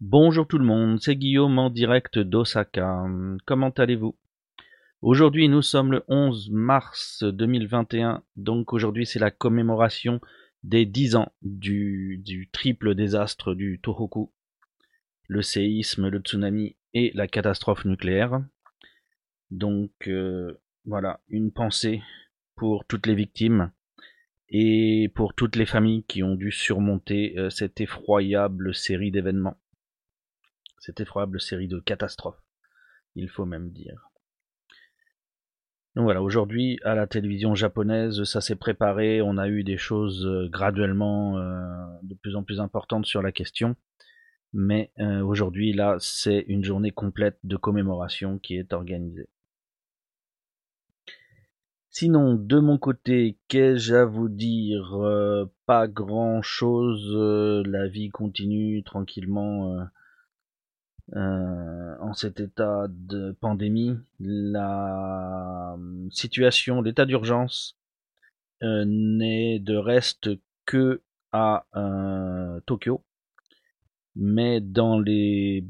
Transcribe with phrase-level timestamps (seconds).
[0.00, 3.06] Bonjour tout le monde, c'est Guillaume en direct d'Osaka.
[3.46, 4.18] Comment allez-vous?
[5.02, 10.20] Aujourd'hui nous sommes le 11 mars 2021, donc aujourd'hui c'est la commémoration
[10.64, 14.32] des 10 ans du, triple désastre du Tohoku,
[15.28, 18.44] le séisme, le tsunami et la catastrophe nucléaire.
[19.52, 22.02] Donc euh, voilà, une pensée
[22.56, 23.70] pour toutes les victimes
[24.48, 29.56] et pour toutes les familles qui ont dû surmonter euh, cette effroyable série d'événements.
[30.84, 32.42] Cette effroyable série de catastrophes,
[33.14, 34.10] il faut même dire.
[35.94, 40.26] Donc voilà, aujourd'hui à la télévision japonaise, ça s'est préparé, on a eu des choses
[40.26, 41.62] euh, graduellement euh,
[42.02, 43.76] de plus en plus importantes sur la question,
[44.52, 49.30] mais euh, aujourd'hui là, c'est une journée complète de commémoration qui est organisée.
[51.88, 54.98] Sinon, de mon côté, qu'ai-je à vous dire?
[55.64, 57.16] Pas grand-chose,
[57.64, 59.86] la vie continue tranquillement
[61.12, 67.78] euh, en cet état de pandémie, la euh, situation, l'état d'urgence
[68.62, 70.30] euh, n'est de reste
[70.64, 71.02] que
[71.32, 71.66] à
[72.64, 73.02] Tokyo,
[74.14, 75.66] mais dans les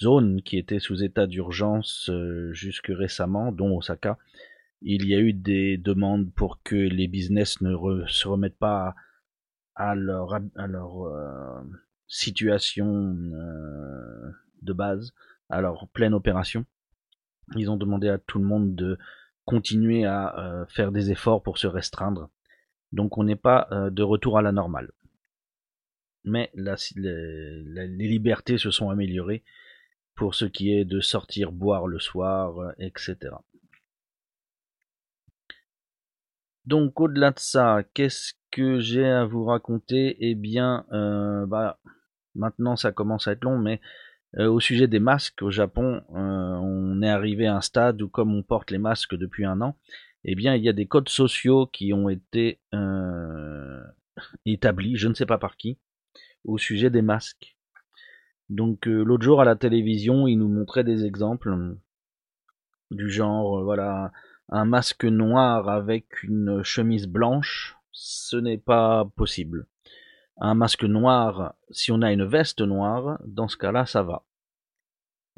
[0.00, 2.10] zones qui étaient sous état d'urgence
[2.50, 4.18] jusque récemment, dont Osaka,
[4.80, 7.76] il y a eu des demandes pour que les business ne
[8.08, 8.96] se remettent pas
[9.76, 11.06] à leur, à leur
[12.12, 13.14] situation
[14.62, 15.14] de base,
[15.48, 16.66] alors pleine opération.
[17.56, 18.98] Ils ont demandé à tout le monde de
[19.44, 22.30] continuer à euh, faire des efforts pour se restreindre.
[22.92, 24.92] Donc on n'est pas euh, de retour à la normale.
[26.24, 29.42] Mais les, libertés se sont améliorées
[30.14, 33.16] pour ce qui est de sortir boire le soir, euh, etc.
[36.64, 40.16] Donc au-delà de ça, qu'est-ce que j'ai à vous raconter?
[40.20, 40.86] Eh bien,
[41.48, 41.80] bah,
[42.34, 43.80] maintenant ça commence à être long, mais
[44.38, 48.08] euh, au sujet des masques au Japon, euh, on est arrivé à un stade où
[48.08, 49.76] comme on porte les masques depuis un an,
[50.24, 53.82] eh bien il y a des codes sociaux qui ont été euh,
[54.46, 55.78] établis, je ne sais pas par qui,
[56.44, 57.56] au sujet des masques.
[58.48, 61.76] Donc l'autre jour à la télévision, ils nous montraient des exemples
[62.90, 64.12] du genre, voilà,
[64.50, 69.66] un masque noir avec une chemise blanche, ce n'est pas possible
[70.38, 74.24] un masque noir, si on a une veste noire, dans ce cas-là, ça va.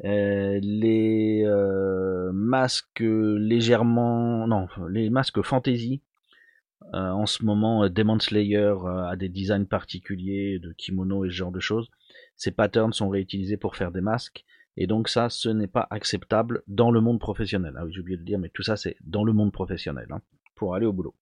[0.03, 6.01] Euh, les euh, masques légèrement, non, les masques fantasy.
[6.93, 11.51] Euh, en ce moment, Demon Slayer a des designs particuliers de kimono et ce genre
[11.51, 11.89] de choses.
[12.35, 14.43] Ces patterns sont réutilisés pour faire des masques.
[14.77, 17.75] Et donc ça, ce n'est pas acceptable dans le monde professionnel.
[17.77, 20.21] Ah oui, j'ai oublié de dire, mais tout ça, c'est dans le monde professionnel, hein,
[20.55, 21.15] pour aller au boulot.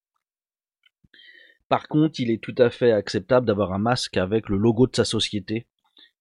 [1.68, 4.94] Par contre, il est tout à fait acceptable d'avoir un masque avec le logo de
[4.94, 5.66] sa société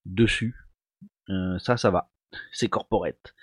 [0.06, 0.56] dessus.
[1.30, 2.10] Euh, ça, ça va.
[2.52, 3.36] C'est corporate.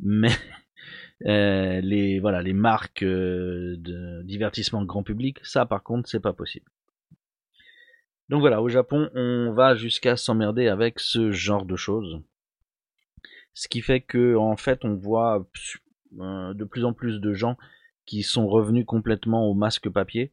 [0.00, 0.32] Mais
[1.26, 6.32] euh, les voilà, les marques euh, de divertissement grand public, ça par contre, c'est pas
[6.32, 6.70] possible.
[8.28, 12.20] Donc voilà, au Japon, on va jusqu'à s'emmerder avec ce genre de choses.
[13.54, 15.48] Ce qui fait que en fait, on voit
[16.12, 17.56] de plus en plus de gens
[18.06, 20.32] qui sont revenus complètement au masque papier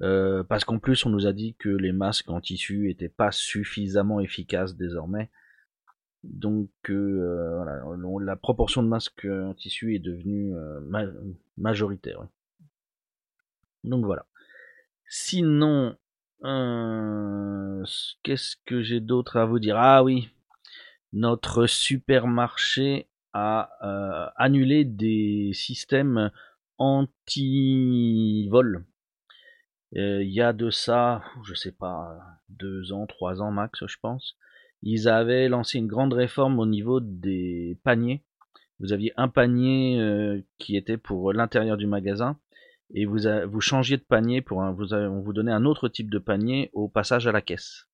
[0.00, 3.30] euh, parce qu'en plus, on nous a dit que les masques en tissu étaient pas
[3.30, 5.30] suffisamment efficaces désormais.
[6.24, 7.82] Donc euh, voilà,
[8.24, 10.80] la proportion de masques en tissu est devenue euh,
[11.58, 12.26] majoritaire.
[13.84, 14.26] Donc voilà.
[15.08, 15.96] Sinon,
[18.22, 19.76] qu'est-ce que j'ai d'autre à vous dire?
[19.76, 20.30] Ah oui,
[21.12, 26.30] notre supermarché a annulé des systèmes
[26.78, 28.91] anti-vol euh,
[29.92, 34.36] il y a de ça, je sais pas, deux ans, trois ans max, je pense.
[34.82, 38.24] Ils avaient lancé une grande réforme au niveau des paniers.
[38.80, 42.38] Vous aviez un panier euh, qui était pour l'intérieur du magasin
[42.94, 46.10] et vous, vous changiez de panier pour un, vous on vous donnait un autre type
[46.10, 47.86] de panier au passage à la caisse.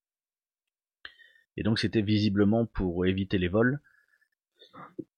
[1.57, 3.81] Et donc c'était visiblement pour éviter les vols.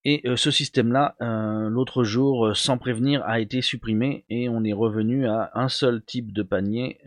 [0.03, 4.63] Et euh, ce système-là, euh, l'autre jour, euh, sans prévenir, a été supprimé et on
[4.63, 6.99] est revenu à un seul type de panier,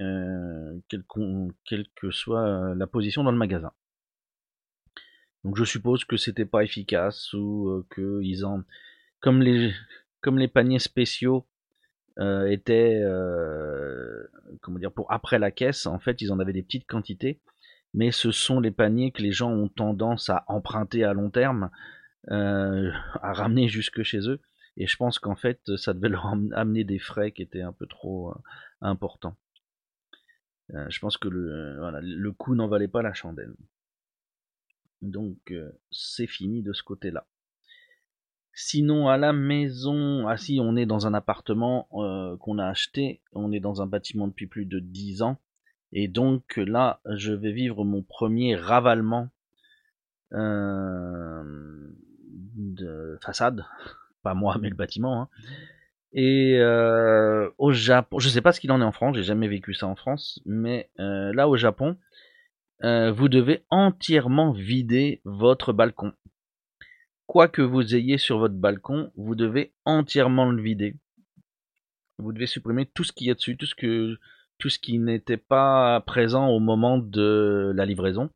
[0.88, 1.04] quelle,
[1.96, 3.72] que soit la position dans le magasin.
[5.42, 8.62] Donc je suppose que c'était pas efficace ou que ils en,
[9.20, 9.72] comme les,
[10.20, 11.46] comme les paniers spéciaux
[12.18, 13.02] étaient,
[14.60, 17.40] comment dire, pour après la caisse, en fait, ils en avaient des petites quantités,
[17.92, 21.70] mais ce sont les paniers que les gens ont tendance à emprunter à long terme
[22.29, 24.41] à ramener jusque chez eux.
[24.76, 27.87] Et je pense qu'en fait, ça devait leur amener des frais qui étaient un peu
[27.87, 28.35] trop euh,
[28.81, 29.37] importants.
[30.73, 33.55] Euh, je pense que le, voilà, le coût n'en valait pas la chandelle.
[35.03, 35.53] Donc
[35.91, 37.26] c'est fini de ce côté-là.
[38.55, 41.88] Sinon à la maison, ah si on est dans un appartement
[42.41, 45.38] qu'on a acheté, on est dans un bâtiment depuis plus de 10 ans.
[45.93, 49.29] Et donc là, je vais vivre mon premier ravalement
[52.75, 53.65] de façade,
[54.23, 55.23] pas moi mais le bâtiment.
[55.23, 55.29] Hein.
[56.12, 59.49] Et euh, au Japon, je sais pas ce qu'il en est en France, j'ai jamais
[59.49, 61.97] vécu ça en France, mais euh, là au Japon,
[62.85, 66.12] euh, vous devez entièrement vider votre balcon.
[67.26, 70.94] Quoi que vous ayez sur votre balcon, vous devez entièrement le vider.
[72.19, 74.17] Vous devez supprimer tout ce qu'il y a dessus, tout ce que
[74.59, 78.31] tout ce qui n'était pas présent au moment de la livraison.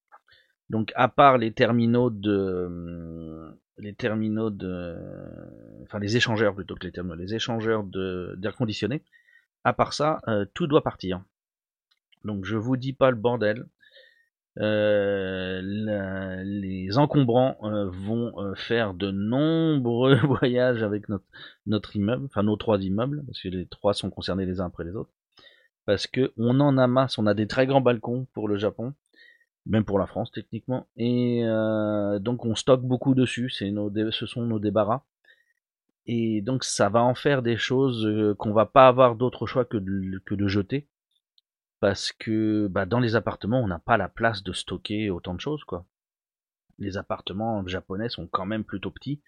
[0.71, 4.97] Donc à part les terminaux de les terminaux de
[5.83, 9.03] enfin les échangeurs plutôt que les terminaux, les échangeurs d'air conditionné,
[9.65, 11.23] à part ça, euh, tout doit partir.
[12.25, 13.67] Donc je vous dis pas le bordel.
[14.59, 21.25] Euh, les encombrants euh, vont faire de nombreux voyages avec notre,
[21.67, 24.85] notre immeuble, enfin nos trois immeubles, parce que les trois sont concernés les uns après
[24.85, 25.13] les autres.
[25.87, 28.95] Parce que on en amasse, on a des très grands balcons pour le Japon,
[29.69, 31.43] même pour la France techniquement, et
[32.21, 35.03] donc on stocke beaucoup dessus, c'est nos, ce sont nos débarras.
[36.07, 39.77] Et donc ça va en faire des choses qu'on va pas avoir d'autre choix que
[39.77, 40.89] de, que de jeter
[41.81, 45.41] parce que bah, dans les appartements, on n'a pas la place de stocker autant de
[45.41, 45.87] choses, quoi.
[46.79, 49.23] Les appartements japonais sont quand même plutôt petits,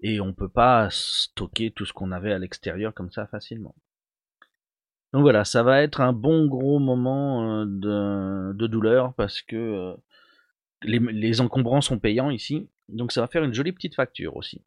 [0.00, 3.74] et on peut pas stocker tout ce qu'on avait à l'extérieur comme ça facilement.
[5.14, 9.94] Donc voilà, ça va être un bon gros moment euh, de, douleur parce que euh,
[10.82, 14.64] les, encombrants sont payants ici, donc ça va faire une jolie petite facture aussi.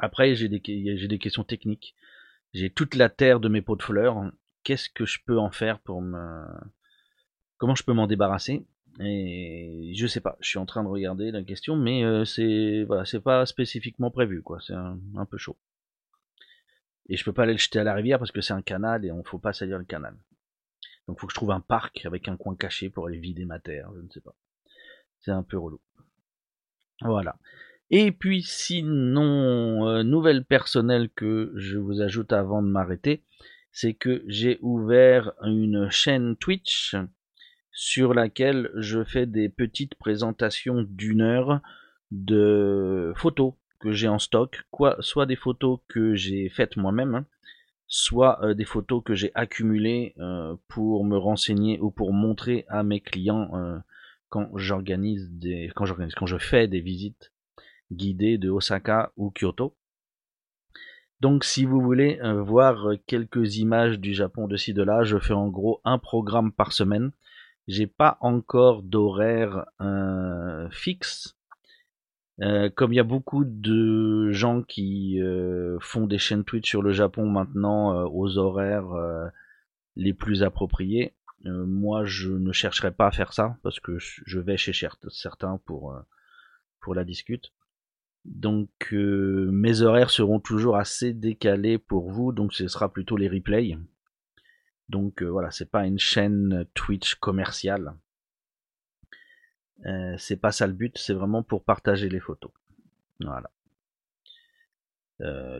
[0.00, 0.60] Après, j'ai des,
[1.18, 1.94] questions techniques.
[2.52, 4.22] J'ai toute la terre de mes pots de fleurs.
[4.64, 6.44] Qu'est-ce que je peux en faire pour me
[7.56, 8.66] comment je peux m'en débarrasser?
[9.00, 12.84] Et je sais pas je suis en train de regarder la question mais euh, c'est
[12.84, 14.58] voilà c'est pas spécifiquement prévu quoi.
[14.60, 15.56] C'est un, peu chaud
[17.08, 19.04] et je peux pas aller le jeter à la rivière parce que c'est un canal
[19.04, 20.16] et on faut pas salir le canal.
[21.08, 23.58] Donc faut que je trouve un parc avec un coin caché pour aller vider ma
[23.58, 24.34] terre je ne sais pas.
[25.20, 25.80] C'est un peu relou.
[27.00, 27.36] Voilà.
[27.90, 33.24] Et puis sinon euh, nouvelle personnelle que je vous ajoute avant de m'arrêter
[33.72, 36.94] c'est que j'ai ouvert une chaîne Twitch
[37.72, 41.60] sur laquelle je fais des petites présentations d'une heure
[42.10, 47.26] de photos que j'ai en stock, quoi, soit des photos que j'ai faites moi-même, hein,
[47.88, 52.84] soit euh, des photos que j'ai accumulées euh, pour me renseigner ou pour montrer à
[52.84, 53.78] mes clients euh,
[54.28, 57.32] quand j'organise des, quand j'organise, quand je fais des visites
[57.90, 59.76] guidées de Osaka ou Kyoto.
[61.20, 65.34] Donc si vous voulez voir quelques images du Japon de ci de là, je fais
[65.34, 67.12] en gros un programme par semaine.
[67.68, 69.66] J'ai pas encore d'horaire
[72.40, 75.20] euh, comme il y a beaucoup de gens qui
[75.80, 78.92] font des chaînes Twitch sur le Japon maintenant aux horaires
[79.96, 81.14] les plus appropriés,
[81.44, 84.72] moi je ne chercherai pas à faire ça parce que je vais chez
[85.10, 85.94] certains pour
[86.80, 87.52] pour la discute.
[88.24, 93.28] Donc euh, mes horaires seront toujours assez décalés pour vous, donc ce sera plutôt les
[93.28, 93.76] replays.
[94.88, 97.94] Donc euh, voilà, c'est pas une chaîne Twitch commerciale.
[99.86, 102.50] Euh, c'est pas ça le but, c'est vraiment pour partager les photos.
[103.20, 103.50] Voilà.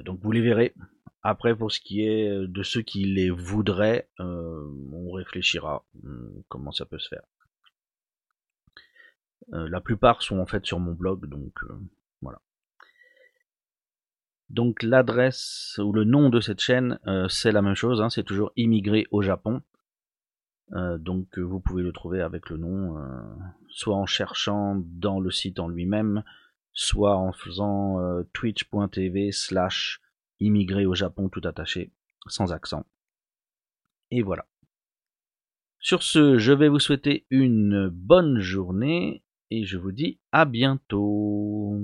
[0.02, 0.75] donc vous les verrez.
[1.23, 5.85] Après pour ce qui est de ceux qui les voudraient, on réfléchira
[6.49, 7.23] comment ça peut se faire.
[9.52, 11.61] la plupart sont en fait sur mon blog, donc
[12.20, 12.40] voilà.
[14.52, 18.23] Donc l'adresse ou le nom de cette chaîne, euh, c'est la même chose, hein, c'est
[18.23, 19.62] toujours immigré au Japon.
[20.74, 23.02] Euh, donc vous pouvez le trouver avec le nom, euh,
[23.68, 26.22] soit en cherchant dans le site en lui-même,
[26.72, 27.98] soit en faisant
[28.32, 30.00] twitch.tv slash
[30.40, 31.92] immigré au Japon tout attaché,
[32.26, 32.86] sans accent.
[34.10, 34.46] Et voilà.
[35.78, 41.80] Sur ce, je vais vous souhaiter une bonne journée et je vous dis à bientôt.